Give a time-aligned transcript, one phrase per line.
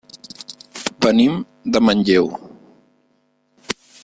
[1.05, 1.37] Venim
[1.75, 2.33] de Manlleu.